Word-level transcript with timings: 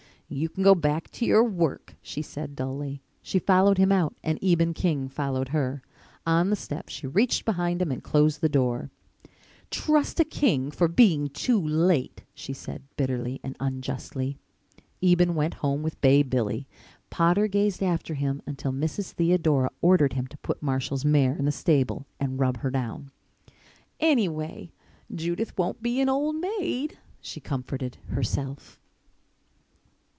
"You 0.33 0.47
can 0.47 0.63
go 0.63 0.75
back 0.75 1.11
to 1.11 1.25
your 1.25 1.43
work," 1.43 1.95
she 2.01 2.21
said 2.21 2.55
dully. 2.55 3.01
She 3.21 3.37
followed 3.37 3.77
him 3.77 3.91
out 3.91 4.15
and 4.23 4.39
Eben 4.41 4.73
King 4.73 5.09
followed 5.09 5.49
her. 5.49 5.81
On 6.25 6.49
the 6.49 6.55
step 6.55 6.87
she 6.87 7.05
reached 7.05 7.43
behind 7.43 7.81
him 7.81 7.91
and 7.91 8.01
closed 8.01 8.39
the 8.39 8.47
door. 8.47 8.89
"Trust 9.71 10.21
a 10.21 10.23
King 10.23 10.71
for 10.71 10.87
being 10.87 11.27
too 11.27 11.59
late!" 11.59 12.23
she 12.33 12.53
said 12.53 12.83
bitterly 12.95 13.41
and 13.43 13.57
unjustly. 13.59 14.37
Eben 15.03 15.35
went 15.35 15.55
home 15.55 15.83
with 15.83 15.99
Bay 15.99 16.23
Billy. 16.23 16.65
Potter 17.09 17.49
gazed 17.49 17.83
after 17.83 18.13
him 18.13 18.41
until 18.45 18.71
Mrs. 18.71 19.11
Theodora 19.11 19.69
ordered 19.81 20.13
him 20.13 20.27
to 20.27 20.37
put 20.37 20.63
Marshall's 20.63 21.03
mare 21.03 21.35
in 21.35 21.43
the 21.43 21.51
stable 21.51 22.05
and 22.21 22.39
rub 22.39 22.55
her 22.59 22.71
down. 22.71 23.11
"Anyway, 23.99 24.71
Judith 25.13 25.57
won't 25.57 25.83
be 25.83 25.99
an 25.99 26.07
old 26.07 26.37
maid," 26.37 26.97
she 27.19 27.41
comforted 27.41 27.97
herself. 28.11 28.77